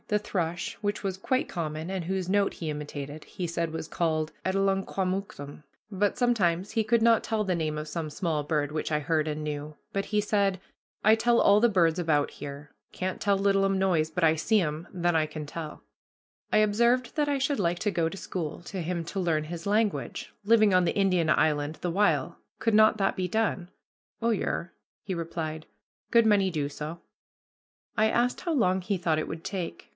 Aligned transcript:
The 0.07 0.17
thrush, 0.19 0.73
which 0.81 1.03
was 1.03 1.15
quite 1.15 1.47
common, 1.47 1.89
and 1.91 2.03
whose 2.03 2.27
note 2.27 2.55
he 2.55 2.69
imitated, 2.71 3.23
he 3.23 3.45
said 3.47 3.71
was 3.71 3.87
called 3.87 4.33
Adelungquamooktum; 4.43 5.63
but 5.89 6.17
sometimes 6.17 6.71
he 6.71 6.83
could 6.83 7.01
not 7.03 7.23
tell 7.23 7.45
the 7.45 7.55
name 7.55 7.77
of 7.77 7.87
some 7.87 8.09
small 8.09 8.43
bird 8.43 8.73
which 8.73 8.91
I 8.91 8.99
heard 8.99 9.25
and 9.27 9.41
knew, 9.43 9.77
but 9.93 10.05
he 10.05 10.19
said, 10.19 10.59
"I 11.01 11.15
tell 11.15 11.39
all 11.39 11.61
the 11.61 11.69
birds 11.69 11.97
about 11.99 12.31
here; 12.31 12.71
can't 12.91 13.21
tell 13.21 13.39
littlum 13.39 13.77
noise, 13.77 14.09
but 14.09 14.23
I 14.23 14.35
see 14.35 14.59
'em, 14.59 14.85
then 14.91 15.15
I 15.15 15.27
can 15.27 15.45
tell." 15.45 15.83
I 16.51 16.57
observed 16.57 17.15
that 17.15 17.29
I 17.29 17.37
should 17.37 17.59
like 17.59 17.79
to 17.79 17.91
go 17.91 18.09
to 18.09 18.17
school 18.17 18.61
to 18.63 18.81
him 18.81 19.05
to 19.05 19.19
learn 19.19 19.45
his 19.45 19.65
language, 19.67 20.33
living 20.43 20.73
on 20.73 20.83
the 20.83 20.95
Indian 20.95 21.29
island 21.29 21.75
the 21.75 21.91
while; 21.91 22.37
could 22.59 22.73
not 22.73 22.97
that 22.97 23.15
be 23.15 23.29
done? 23.29 23.69
"Oh, 24.21 24.31
yer," 24.31 24.73
he 25.03 25.13
replied, 25.13 25.67
"good 26.09 26.25
many 26.25 26.49
do 26.49 26.67
so." 26.67 26.99
I 27.95 28.09
asked 28.09 28.41
how 28.41 28.51
long 28.51 28.81
he 28.81 28.97
thought 28.97 29.19
it 29.19 29.27
would 29.29 29.45
take. 29.45 29.87